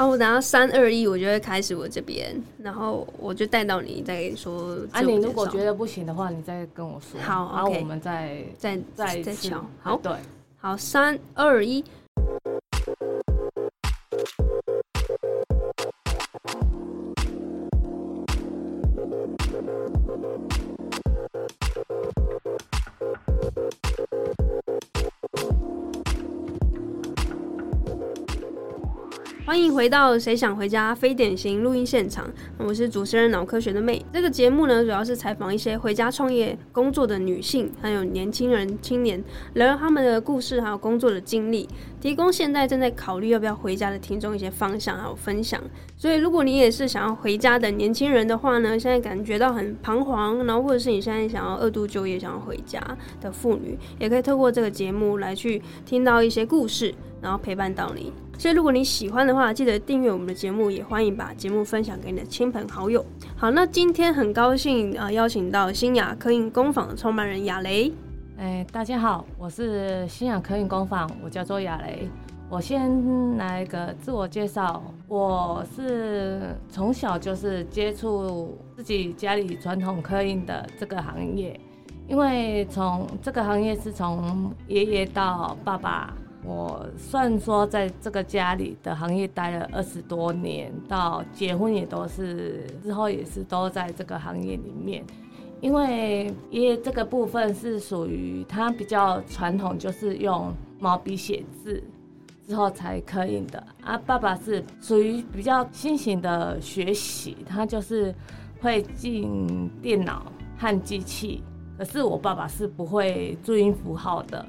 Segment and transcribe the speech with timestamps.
[0.00, 4.78] 啊，我等下三二一，我就会开始我这边，然后我就带到你再说。
[4.92, 7.20] 啊，你如果觉得不行的话，你再跟我说。
[7.20, 9.62] 好，然后我们再再再再敲。
[9.82, 10.10] 好，对，
[10.56, 11.84] 好，三二一。
[29.60, 32.26] 欢迎回到《谁想回家》非典型录音现场，
[32.56, 34.02] 我是主持人脑科学的妹。
[34.10, 39.22] 这个节目呢，主要是采访一些回家创业工作的女性，还有年轻人、青年，
[39.52, 41.68] 聊聊他们的故事，还有工作的经历，
[42.00, 45.60] 提供现在正在考虑要不要回家的听众一些方向还有分享。
[45.94, 52.82] 所以，如果你也是想要回家的年轻人的话呢，现在感觉到很彷徨，然后或者是你现在想要二度就业、想要回家
[53.20, 58.10] 的妇女，也可以透过这个节目来去听到一些故事，然后陪伴到你。
[58.40, 63.04] 所以，如果你喜欢的话，记得订阅我们的节目，也欢迎把节目分享给你的亲朋好友。
[63.36, 67.92] 好，那今天很高兴啊，邀请到新雅科印工坊的创办人亚雷。
[68.38, 72.08] 哎，大家好，我是新雅科印工坊，我叫做亚雷。
[72.48, 81.60] 我先来个自我介绍，我是从小就是接触自己家里传统刻印的这个行业，
[82.08, 86.14] 因为从这个行业是从爷爷到爸爸。
[86.42, 95.04] 我算说在这个家里的行业待了二十多年，到结婚也都是之后也是都在这个行业里面。
[95.60, 101.82] 因为爷爷这个部分是属于他比较传统，就是用毛笔写字
[102.48, 104.00] 之后才刻印的啊。
[104.06, 108.14] 爸爸是属于比较新型的学习，他就是
[108.62, 111.42] 会进电脑和机器，
[111.76, 114.42] 可是我爸爸是不会注音符号的。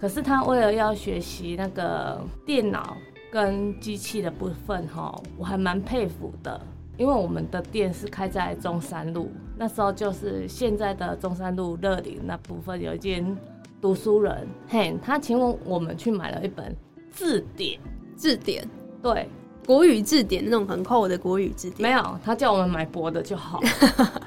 [0.00, 2.96] 可是他为了要学习那个电脑
[3.30, 6.60] 跟机器的部分，哈，我还蛮佩服的。
[6.98, 13.36] 因为我们的店是开在中山路，那时候就是现在的中山路乐林那部分有一间
[13.82, 16.74] 读书人，嘿，他请我们去买了一本
[17.10, 17.78] 字典，
[18.14, 18.66] 字典，
[19.02, 19.28] 对，
[19.66, 21.82] 国语字典那种很厚的国语字典。
[21.86, 23.60] 没有，他叫我们买薄的就好，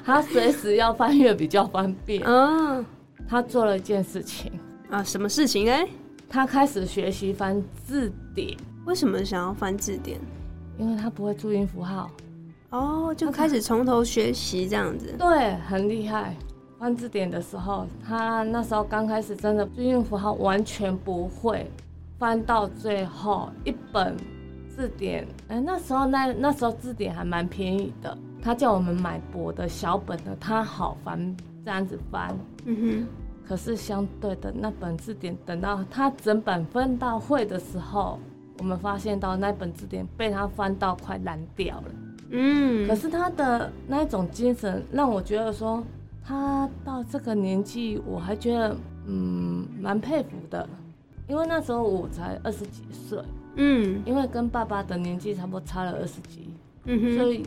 [0.04, 2.22] 他随时要翻阅比较方便。
[2.24, 2.86] 嗯，
[3.28, 4.52] 他做了一件事情。
[4.90, 5.86] 啊，什么事情哎？
[6.28, 8.56] 他开始学习翻字典。
[8.86, 10.18] 为什么想要翻字典？
[10.78, 12.10] 因为他不会注音符号。
[12.70, 15.14] 哦，就开始从头学习这样子。
[15.18, 16.34] 对，很厉害。
[16.78, 21.70] 翻字典的时候，他那时候刚开始真的注音符号完全不会。
[22.18, 24.14] 翻到最后一本
[24.68, 28.16] 字典，哎，那时候那那时候字典还蛮便宜的。
[28.42, 32.36] 他叫我们买薄的小本的，他好翻，这样子翻。
[32.64, 33.06] 嗯哼。
[33.50, 38.16] 可是相对的，那本字典等到他整本分到会的时候，
[38.58, 41.84] 我们发现到那本字典被他翻到快烂掉了。
[42.30, 45.82] 嗯，可是他的那一种精神让我觉得说，
[46.22, 48.76] 他到这个年纪，我还觉得
[49.08, 50.68] 嗯蛮佩服的，
[51.26, 53.18] 因为那时候我才二十几岁。
[53.56, 57.44] 嗯，因为跟爸爸的年纪差不多差了二十几，嗯哼，所以。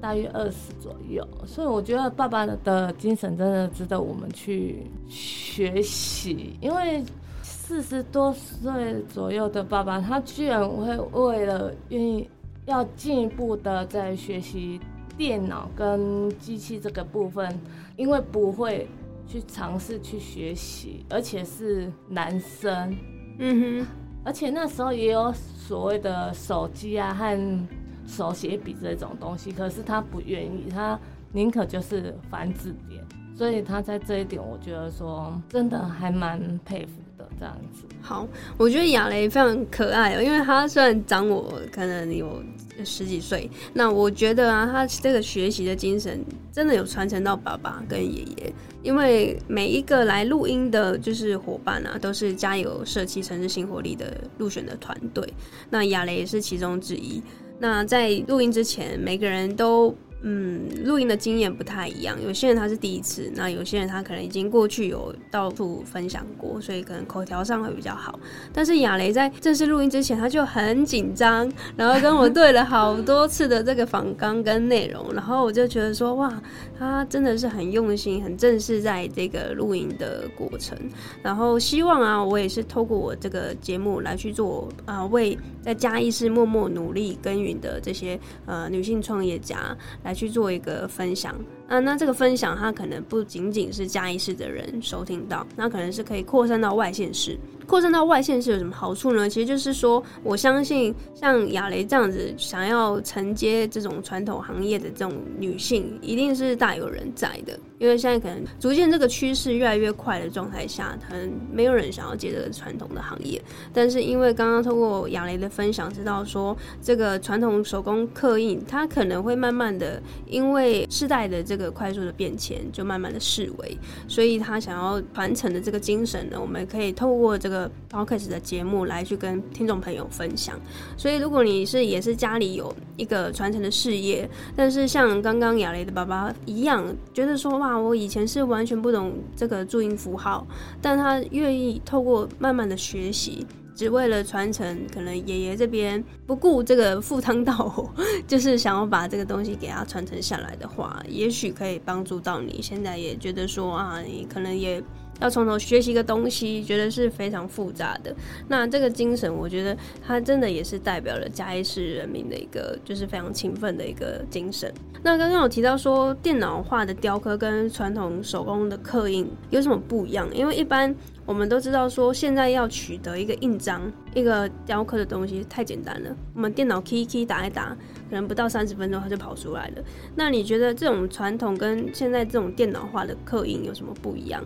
[0.00, 6.56] 大约二十左右，所以我觉得爸爸的精神真的值得我们去学习。
[6.60, 7.02] 因为
[7.42, 12.28] 四十多岁左右的爸爸，他居然会为了愿意
[12.66, 14.78] 要进一步的在学习
[15.16, 17.58] 电脑跟机器这个部分，
[17.96, 18.86] 因为不会
[19.26, 22.96] 去尝试去学习，而且是男生，
[23.38, 23.86] 嗯哼，
[24.24, 27.66] 而且那时候也有所谓的手机啊和。
[28.06, 30.98] 手写笔这种东西，可是他不愿意，他
[31.32, 33.02] 宁可就是翻字典，
[33.36, 37.84] 所以他在这一点，我觉得说真的还蛮佩服的这样子。
[38.00, 42.40] 好，我觉得亚雷非常可爱哦，因为他虽然长我可能有
[42.84, 48.52] 十几岁，那我觉得啊，他这个学习的精神真的有传承到爸爸跟爷爷，
[48.82, 55.28] 因为每一个来录音的就是伙伴啊，都是加油社区城市新活力的入选的团队，
[55.68, 57.20] 那亚雷也是其中之一。
[57.58, 59.94] 那在录音之前，每个人都。
[60.22, 68.18] 嗯，录音的经验不太一样，有些人他是第一次，那有些人他可能已经过去有到处分享过，所以可能口条上会比较好。
[68.52, 76.42] 但是亚雷在正式录音之前，他就很紧张，然后跟我对了好多次的这个访纲跟内容，然后我就觉得说，哇，
[76.76, 80.76] 他真的是很用心、很正式在这个录音的过程。
[81.22, 89.76] 然后希望啊，我也是透过我这个节目来去做啊，为在嘉义市默默努力耕耘的这些呃女性创业家。
[90.06, 91.34] 来去做一个分享。
[91.66, 97.36] 啊，那这个分享它可能不仅仅是嘉义市的人收听到，那可能是可以扩散到外县市，
[97.66, 99.28] 扩散到外县市有什么好处呢？
[99.28, 107.58] 其实就是说，我相信像亚雷这样子想要承接这种传统行业的这种女性，一定是大有人在的。
[107.78, 113.42] 因为现在可能逐渐这个趋势越来越快的状态下，可能没有人想要接这个传统的行业。
[113.70, 123.76] 但是因为刚刚通过亚雷的分享，知道说这个传统手工刻印，它可能会慢慢的因为世代的这个快速的变迁，就慢慢的式微。
[124.08, 127.55] 所以他想要传承的这个精神呢，我们可以透过这个
[127.90, 130.56] podcast 的节目来去跟听众朋友分享。
[130.96, 137.56] 所以如果你是也是家里有一个传承的事业，但是像刚刚亚雷的爸爸一样，觉得说。
[137.56, 140.46] 哇，我以前是完全不懂这个注音符号，
[140.82, 144.78] 但他愿意透过慢慢的学习，只为了传承。
[144.92, 147.90] 可能爷爷这边不顾这个赴汤蹈火，
[148.28, 152.60] 就是想要把这个东西给他传承下来的话，也许可以帮助到你。
[152.60, 154.82] 现在也觉得说啊，你可能也。
[155.20, 158.14] 要从头学习一个东西，觉得是非常复杂的。
[158.48, 159.76] 那这个精神，我觉得
[160.06, 164.72] 它真的也是代表了嘉义市人民的一个，就是非常勤奋的一个精神。
[165.02, 170.28] 那刚刚有提到说，电脑化的雕刻跟传统手工的刻印有什么不一样？
[170.34, 170.92] 因为一般
[171.24, 177.76] 我们都知道说，现在要取得一个印章、一个雕刻的东西太简单了，我们电脑 key key 打一打，
[178.10, 179.82] 可能不到三十分钟它就跑出来了。
[180.16, 184.42] 那你觉得这种传统跟现在这种电脑化的刻印有什么不一样？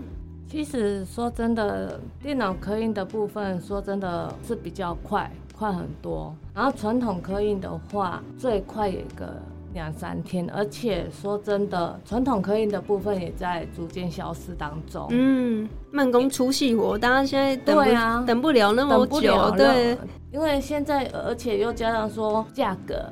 [0.51, 6.35] 其实说真的，电脑刻印的部分，说真的是比较快，快很多。
[6.53, 9.41] 然后传统刻印的话，最快也个
[9.73, 10.51] 两三天。
[10.51, 15.07] 而且说真的，传统刻印的部分也在逐渐消失当中。
[15.11, 19.97] 嗯，慢工出细活，大家现在等不等不了那么久，对。
[20.33, 23.05] 因为现在，而且又加上说价格，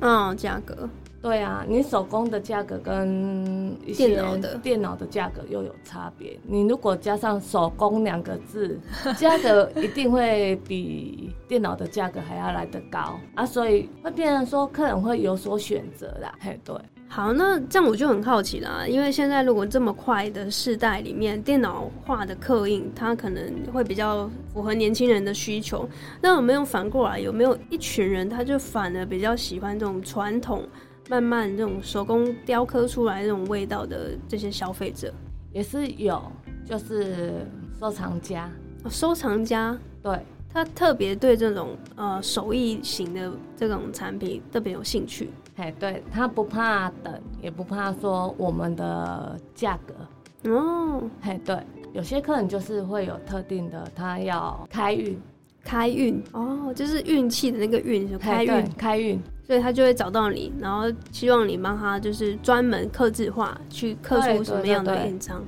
[0.00, 0.88] 嗯，价格。
[1.26, 4.16] 对啊，你手工的价格跟一些
[4.62, 6.38] 电脑的价格又有差别。
[6.44, 8.78] 你如果加上“手工”两个字，
[9.18, 16.32] 价格一定会比电脑的价格还要来得高啊，所以会变成说客人会有所选择啦。
[16.38, 16.76] 嘿，对。
[17.08, 25.88] 好，那这样我就很好奇了，因为现在如果这么快的世代里面，电脑化的刻印，它可能会比较符合年轻人的需求。
[26.20, 30.62] 那有没有反过来，有没有一群人，他就反而比较喜欢这种传统？
[31.08, 35.12] 慢慢这种手工雕刻出来这种味道的这些消费者。
[35.52, 36.22] 也是有，
[36.64, 37.46] 就是
[37.78, 38.50] 收藏家，
[38.88, 40.18] 收藏家，对。
[40.48, 50.50] 他特别对这种呃手艺型的这种产品特别有兴趣，哎，对他不怕等，也不怕说我们的价格。
[50.50, 51.62] 哦，嘿，对，
[51.92, 55.20] 有些客人就是会有特定的，他要开运，
[55.66, 59.20] 开运哦，就是运气的那个运，就开运，开运。
[59.44, 65.42] 所以他就会找到你，然后希望你帮他就是专门刻字化，去刻出什么样的印章。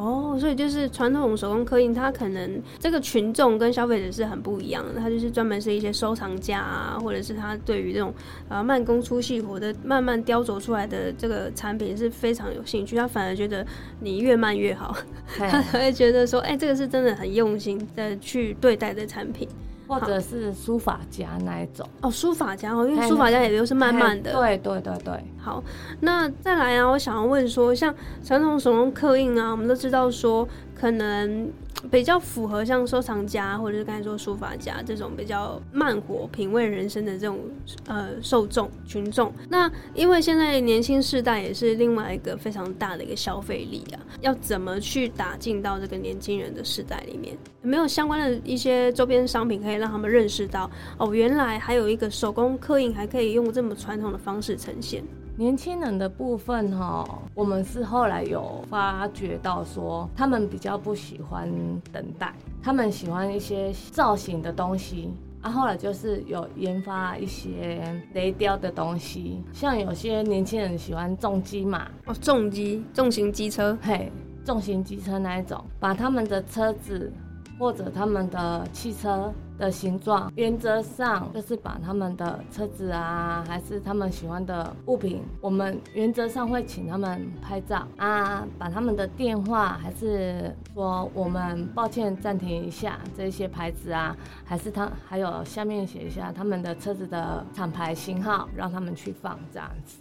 [0.00, 4.98] 哦，所以就是传统手工刻印，它可能这个群众跟消费者是很不一样的。
[4.98, 8.14] 它就是专门是一些收藏家啊，或者是他对于这种
[8.48, 12.96] 呃慢工出细活的慢慢雕琢出来的这个产品是非常有兴趣。
[12.96, 13.66] 他反而觉得
[14.00, 14.96] 你越慢越好，
[15.36, 19.46] 他才会觉得说，哎，这个是真的很用心的去对待的产品。
[19.90, 25.24] 或者是书法家那一种哦，书法家哦，因为书法家也都是慢慢的，对对对对。
[25.36, 25.62] 好，
[26.00, 30.46] 那再来啊，我想要问说，像传统手工刻印啊，我们都知道说。
[30.80, 31.46] 可能
[31.90, 37.38] 比较符合像收藏家或者是刚才说书法家这种比较慢活品味人生的这种
[37.86, 39.30] 呃受众群众。
[39.50, 47.36] 那因为现在年轻世代也是另外一个非常大的一个消费力啊，要怎么去打进到这个年轻人的世代里面？
[47.62, 55.04] 有没有相关的一些周边商品可以让他们认识到哦，原来还有一个手工刻印还可以用这么传统的方式呈现？
[55.36, 61.50] 年轻人的部分哈，我们是后来有发觉到说，他们比较不喜欢
[61.90, 65.10] 等待，他们喜欢一些造型的东西。
[65.40, 67.82] 啊，后来就是有研发一些
[68.12, 74.12] 雷雕的东西，像有些年轻人喜欢重机嘛，哦，重机，重型机车，嘿，
[74.44, 77.10] 重型机车那一种，把他们的车子
[77.58, 79.32] 或者他们的汽车。
[79.60, 99.98] 的形状，原则上就是把他们的车子啊，还是他们喜欢的物品，我们原则上会请他们拍照啊，把他们的电话，还是说我们抱歉暂停一下这些牌子啊，还是他还有下面写一下他们的车子的厂牌型号，让他们去放这样子。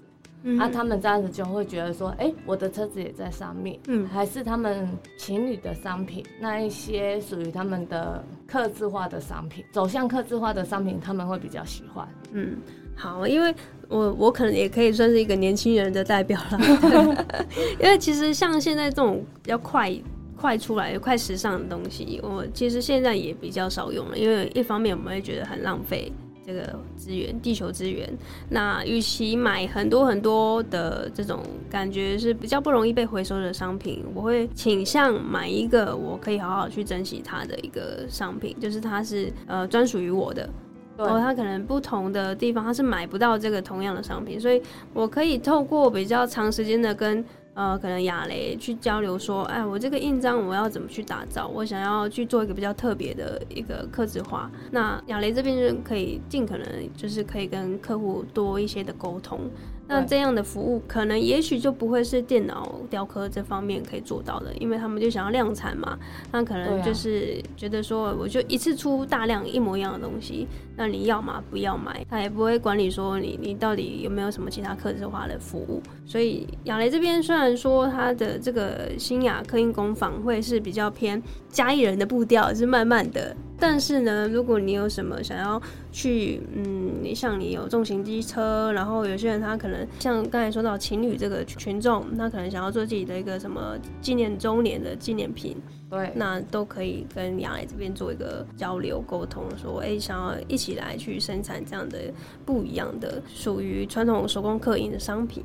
[0.58, 12.08] 啊，他们这样子就会觉得说，哎，我的车子也在上面，嗯，还是他们情侣的商品，那一些属于他们的刻字化的商品，走向刻字化的商品，他们会比较喜欢。
[12.31, 12.58] 嗯，
[12.96, 13.53] 好，因为
[13.88, 17.25] 我我可能也可以算是一个年轻人的代表了，
[17.79, 19.93] 因为其实像现在这种比较快。
[20.41, 26.10] 快出来、快时尚的东西，我其实现在也比较少用了，因为一方面我们会觉得很浪费
[26.50, 28.12] 这个资源、地球资源。
[28.50, 40.50] 那与其买很多很多的这种感觉是比较不容易被回收的商品，我会倾向买一个我可以好好去珍惜它的一个商品，就是它是呃专属于我的。
[40.98, 44.62] 然后它可能不同的地方它是买不到这个同样的商品，所以
[44.94, 47.24] 我可以透过比较长时间的跟。
[47.60, 51.46] 呃，可能亚雷去交流说，哎，我这个印章我要怎么去打造？
[51.46, 54.50] 我想要去做一个比较特别的一个刻字化。
[54.72, 59.42] 那亚雷这边就可以尽可能就是可以跟客户多一些的沟通。
[59.89, 65.98] 那这样的服务可能也许就不会是电脑雕刻这方面可以做到的，因为他们就想要量产嘛。
[66.31, 71.43] 那可能就是觉得说，我就一次出大量一模一样的东西，那你要嘛？
[71.50, 75.81] 不要买，他也不会管你说你你到底有没有什么其他刻字化的服务。
[76.05, 83.36] 所以雅雷这边虽然说它的这个新雅刻印工坊会是比较偏嘉义人的步调，是慢慢的。
[83.60, 85.62] 但是呢，如果你有什么想要
[85.92, 95.58] 去，嗯，你像你有重型机车，然后有些人他可能像刚才说到情侣这个群众，他可能想要做自己的一个什么纪念周年的纪念品，
[95.89, 101.98] 对，那都可以跟杨磊这边做一个交流沟通，说，哎，想要一起来去生产这样的
[102.46, 105.44] 不一样的属于传统手工刻印的商品。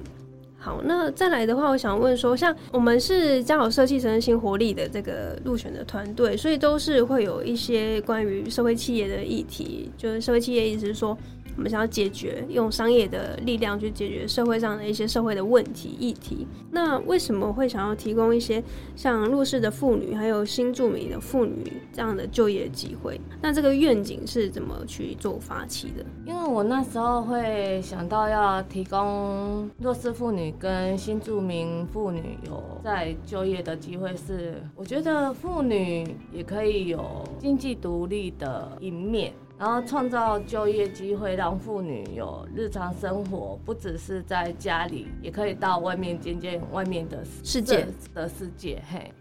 [0.65, 11.17] 好，那再来的话，我想问说，像我们是家有设计成新活力的这个入选的团队，所以都是会有一些关于社会企业的议题，就是社会企业意思是说。
[11.57, 18.63] 我们想要解决用商业的力量去解决社会上的一些社会的问题议题，那为什么会想要提供一些
[18.97, 23.21] 像弱势的妇女还有新住民的妇女这样的就业机会？
[23.41, 26.05] 那这个愿景是怎么去做发起的？
[26.27, 39.33] 因为我那时候会想到要提供弱势妇女跟新住民妇女有在就业的机会，是我觉得妇女也可以有经济独立的一面。
[39.57, 49.13] 然后创造就业机会，让妇女有日常生活，不只是在家里，也可以到外面见见外面的世界的世界，嘿，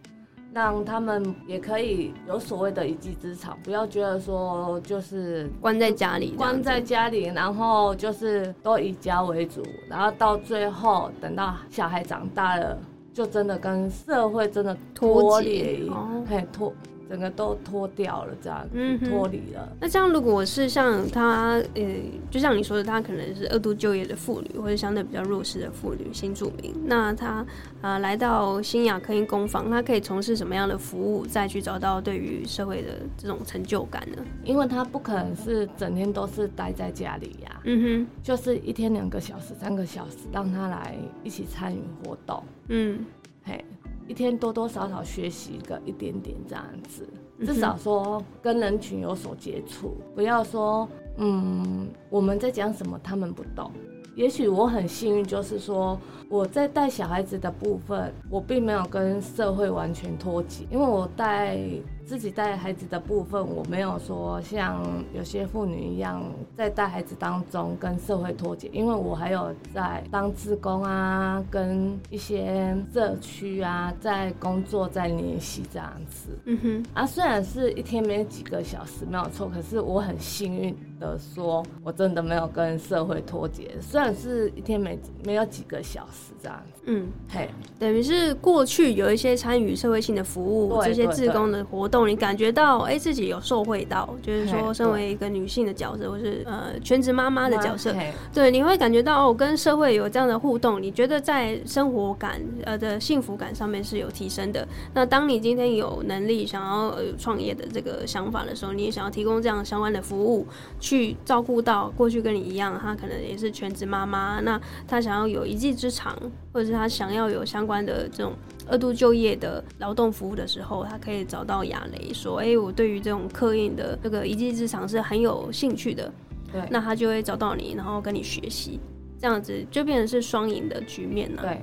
[0.52, 12.76] 让他们也可以有所谓的一技之长，不要觉得说就是关在家里，关在家里，然后就是都以家为主，然后到最后等到小孩长大了，
[13.14, 15.92] 就真的跟社会真的脱离，
[16.28, 16.74] 嘿脱。
[17.14, 18.68] 整个都脱掉了，这样
[19.08, 19.72] 脱离了。
[19.80, 21.84] 那这样，如果是像他，呃，
[22.32, 27.46] 就像你说的，他可能是二度就业的妇女，或者相对比较弱势的妇女，新住民，那他
[27.82, 34.18] 啊来到新雅科音工坊，他可以从事什么样的服务，再去找到对于社会的这种成就感呢？
[34.44, 43.06] 因为他不可能是整天都是待在家里呀，嗯哼，就是一天两个小时、三个小时，让他来一起参与活动，嗯，
[43.44, 43.64] 嘿。
[44.08, 47.08] 一天多多少少学习个一点点这样子，
[47.46, 53.72] 至少说跟人群有所接触，不要说嗯我们在讲什么他们不懂。
[54.16, 61.58] 也许我很幸运，就是说我在带小孩子的部分，我并没有跟社会完全脱节，因为我带。
[62.06, 64.84] 自己带孩子的部分，我没有说像
[65.14, 66.24] 有些妇女一样
[66.56, 76.30] 在带孩子当中跟社会脱节，因为我还有在当志工啊，跟一些社区啊在工作在联系这样子。
[76.46, 86.82] 嗯哼，啊，虽然是一天没几个小时没有错，可是我很幸运的说，我真的没有跟社会脱节，虽然是一天没没有几个小时这样子。
[86.86, 92.08] 嗯，嘿，等于是过去有一些参与社会性的服务，这些志工的活动。
[92.08, 97.96] 你感觉到哎，自己有受惠到，就是说，身为一个女性的角色，或是呃全职妈妈的角色，
[98.34, 104.68] 对，你会感觉到哦，跟社会有这样的互动，你觉得在生活感呃的幸福感上面是有提升的。
[104.94, 110.46] 那当你今天有能力想要创业的这个想法的时候，你也想要提供这样相关的服务，
[110.80, 116.18] 去照顾到过去跟你一样，她可能也是全职妈妈，那她想要有一技之长，
[116.52, 118.34] 或者是她想要有相关的这种。
[118.68, 126.12] 二度就业的劳动服务的时候，他可以找到亚雷说：“哎，我对于这种刻印的这个一技之长是很有兴趣的。”
[126.52, 128.80] 对，那他就会找到你，然后跟你学习，
[129.20, 131.42] 这样子就变成是双赢的局面了。
[131.42, 131.62] 对，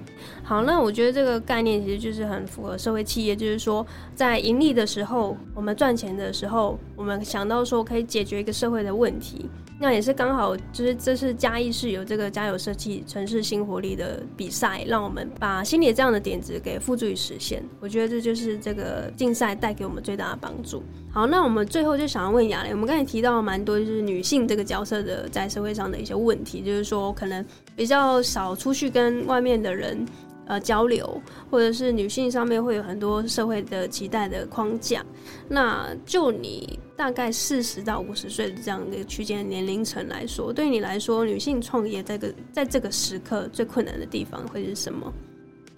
[0.51, 9.49] 好，那我觉得这个概念其实就是很符合社会企业，就是说在盈利的时候，我们赚钱的时候，我们想到说可以解决一个社会的问题。
[9.79, 17.63] 那也是刚好，就是这是嘉义市有这个嘉有设计城市新活力的比赛，让我们把心里这样的点子给付诸于实现。
[17.79, 20.83] 我觉得这就是这个竞赛带给我们最大的帮助。
[21.13, 30.05] 好，那我们最后就想要问雅蕾，我们刚才提到蛮多就是女性这个角色的在社会上的一些问题，就是说可能比较少出去跟外面的人。
[30.51, 35.05] 呃交流，或者是女性上面会有很多社会的期待的框架。
[35.49, 45.13] 那就你大概四十到五十岁的这样的一个区间年龄层来说，对你来说，女性创业这个在这个时刻最困难的地方会是什么？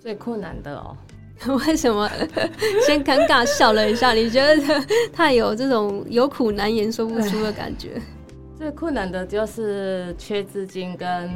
[0.00, 0.96] 最困难的哦。
[1.66, 2.08] 为什么？
[2.86, 8.00] 先尴尬笑了一下，你觉得他有这种有苦难言说不出的感觉？
[8.56, 11.28] 最困难的就是缺资金跟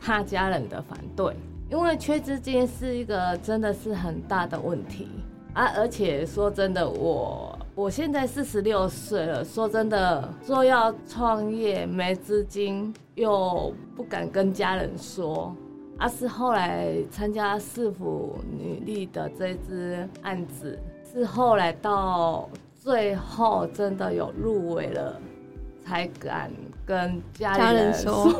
[0.00, 1.36] 怕家人的反对，
[1.70, 5.08] 因为缺资金是一个真的是很大的问题
[5.52, 5.72] 啊！
[5.76, 15.54] 而且说真的，我我现在四十六岁了，说真的，说要创业没资金又不敢跟家人说。
[15.98, 20.78] 啊是后来参加市府女力的这支案子，
[21.12, 22.48] 是后来到
[22.78, 25.20] 最后真的有入围了，
[25.84, 26.52] 才敢
[26.86, 28.32] 跟家人说。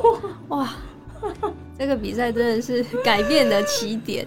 [0.50, 0.68] 哇，
[1.78, 4.26] 这个比赛真的是改变的起点。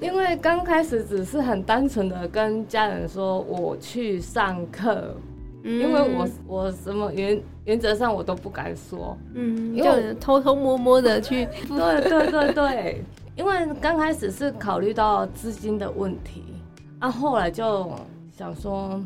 [0.00, 5.14] 因为刚开始只是很单纯的跟家人说我去上课。
[5.62, 13.04] 因为我我什么原原则上我都不敢说，嗯，就偷偷摸摸的去， 对对对对，
[13.36, 16.42] 因为刚开始是考虑到资金的问题，
[16.98, 17.92] 啊，后来就
[18.32, 18.98] 想说，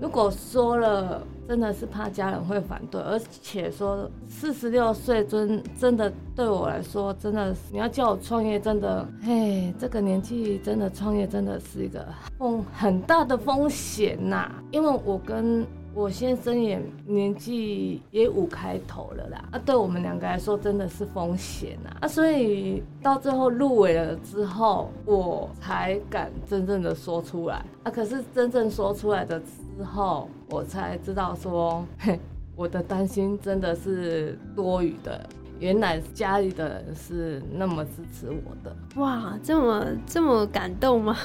[0.00, 27.90] 如果说了，真的是怕家人会反对，而且说四十六岁真真的对我来说，真的你要叫我创业，真的，嘿，这个年纪真的创业真的是一个风很大的风险呐，因为我跟我先生也年纪也五开头了啦，啊，对我们两个来说真的是风险啊，啊，所以到最后入围了之后，我才敢真正的说出来啊。
[27.90, 32.20] 可是真正说出来的之后，我才知道说，嘿，
[32.54, 35.28] 我的担心真的是多余的。
[35.60, 41.16] 原来家里的人是那么支持我的，哇，这么这么感动吗？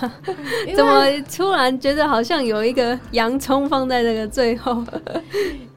[0.76, 4.84] 怎么突然觉得好像有一个洋葱放在那个最后？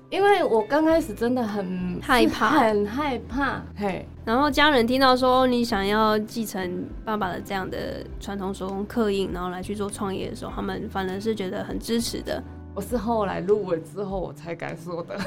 [0.08, 4.06] 因为我刚开始真的很害怕，很害怕，嘿。
[4.24, 12.42] 然后家人听到说你想要继承爸爸的这样的传统手工刻印，然后来去做创业的时候，他们反而是觉得很支持的。
[12.76, 15.18] 我是后来入围之后我才敢说的，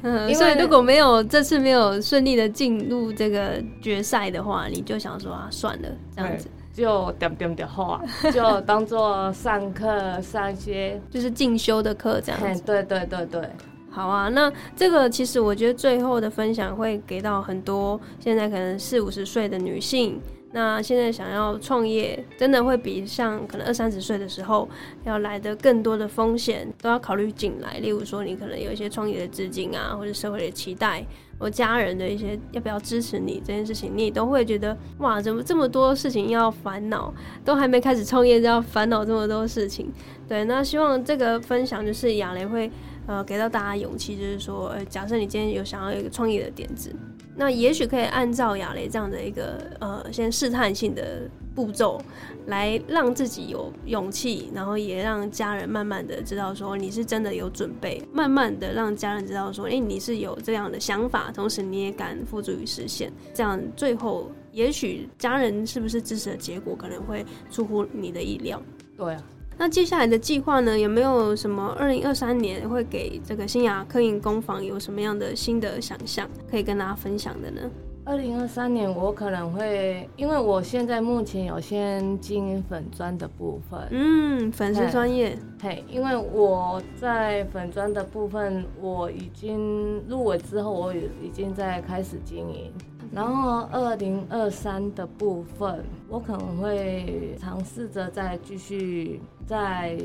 [0.04, 8.02] 嗯，所以如果没有这次没有顺利的进入这个决赛的话，你就想说啊，算了，这样子就点点点话，
[8.34, 12.62] 就 当做上课上一些就是进修的课这样子。
[12.62, 13.50] 对对对对，
[13.90, 20.18] 好啊，那这个其实我觉得最后的分享会给到很多现在可能四五十岁的女性。
[20.58, 24.68] 那现在想要创业，真的会比像可能二三十岁的时候
[25.04, 27.78] 要来的更多的风险都要考虑进来。
[27.78, 31.06] 例如说，你可能有一些创业的资金啊，或者社会的期待，
[31.38, 37.14] 或家人的一些要不要支持你这件事情，你都会觉得哇，怎么这么多事情要烦恼？
[37.46, 39.94] 都还没开始创业就要烦恼这么多事情。
[40.28, 42.72] 对，那希望这个分享就是亚雷会
[43.06, 46.92] 呃给到大家勇气，就是说，呃，假设你今天有想要一个创业的点子。
[47.38, 52.02] 那也许可以按照亚雷这样的一个呃，先试探性的步骤，
[52.48, 68.60] 来让自己有勇气，然后也让家人慢慢的知道说你是真的有准备，慢慢的让家人知道说，哎，你是有这样的想法，同时你也敢付诸于实现，这样最后也许家人是不是支持的结果，可能会出乎你的意料。
[68.98, 69.24] 对啊。
[69.58, 70.78] 那接下来的计划呢？
[70.78, 77.62] 有没有什么二零二三年会给这个新雅刻印工坊有什么样的新的想象可以跟大家分享的呢？
[78.06, 92.72] 二零二三年我可能会，因为我现在目前有先经营粉砖的部分，嗯，粉丝专业，嘿，因为我在粉砖的部分我已经入围之后，我已经在开始经营。
[93.12, 99.98] 然后二零二三的部分，我可能会尝试着再继续在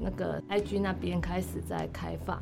[0.00, 2.40] 那个 IG 那边开始再开放，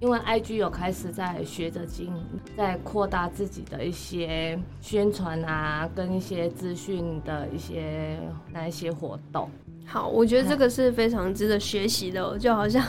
[0.00, 2.24] 因为 IG 有开始在学着经营，
[2.56, 8.18] 在扩大自己的一些宣传啊，跟一些资讯的一些
[8.52, 9.48] 那一些活动。
[9.86, 12.82] 好，我觉得这个是非常值得学习的，就好像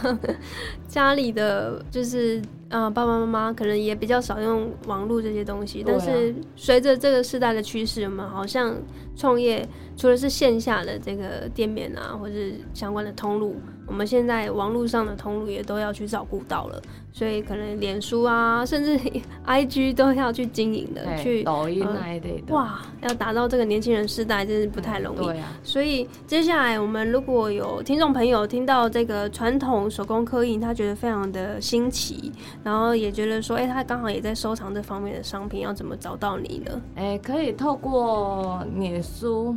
[0.87, 8.75] 家里的就是啊爸爸妈妈可能也比较少用网络这些东西，但是随着这个时代的趋势，我们好像
[9.15, 12.35] 创业除了是线下的这个店面啊，或者
[12.73, 16.81] 相关的通路，我们现在网络上的通路也都要去照顾到了，
[17.13, 18.99] 所以可能脸书啊，甚至
[19.45, 22.53] IG 都要去经营的，去抖音那一类的。
[22.53, 25.19] 哇，要达到这个年轻人世代，真是不太容易。
[25.19, 25.53] 对啊。
[25.63, 32.31] 所以接下来我们如果有听众朋友听到这个传统手工刻印，他觉得非常的新奇，
[32.63, 36.81] 然后也觉得说，哎，他刚好也在收藏这方面的商品，要怎么找到你呢？
[36.95, 39.55] 哎，可以透过脸书。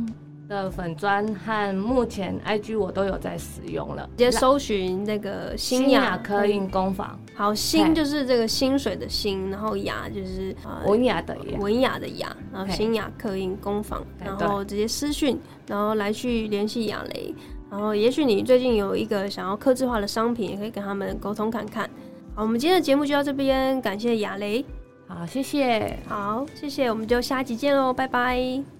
[0.49, 7.17] 的粉砖和目前 IG 我都有在使用了，直接搜寻那个新雅刻印工坊。
[7.35, 10.53] 好，新就是这个薪水的薪，然后雅就是
[10.85, 17.33] 文雅的雅，文雅的雅，然后新雅刻印工坊，然后直接私讯，然后来去联系雅雷，
[17.69, 21.87] 然后也许你最近有一个想要刻制化的商品，也可以跟他们沟通看看。
[22.33, 24.65] 好，我们今天的节目就到这边，感谢雅雷，
[25.07, 28.78] 好，谢谢，好，谢谢，我们就下集见喽，拜拜。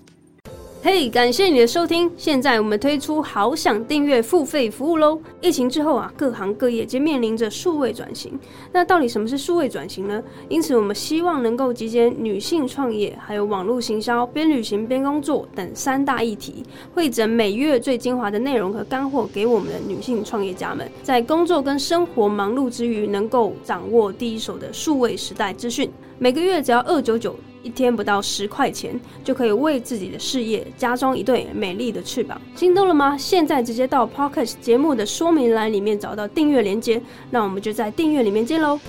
[0.82, 2.10] 嘿，感谢你的收听。
[2.16, 5.20] 现在我们推出好想订阅付费服务喽。
[5.42, 8.40] 疫情之后啊，各行各业皆面临着数位转型。
[8.72, 10.24] 那到底什么是数位转型呢？
[10.48, 16.64] 因此，我们希望能够集结女性创业、还有网络行销、边旅行边工作等三大议题，
[16.94, 25.92] 汇整每月最精华的内容和干货，给我们的女性创业家们，在工作跟生活忙碌之余，能够掌握第一手的数位时代资讯。
[26.18, 27.36] 每个月只要二九九。
[27.64, 32.40] 一天不到十块钱，就可以为自己的事业加装一对美丽的翅膀。
[32.56, 33.18] 心动了吗？
[33.18, 38.80] 现在直接到 Pocket 节目的说明栏里面找到订阅链接，那我们就在订阅里面见喽。